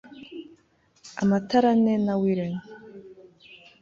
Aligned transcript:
amatara 1.21 1.67
ane 1.73 1.93
na 2.05 2.13
wren 2.21 2.55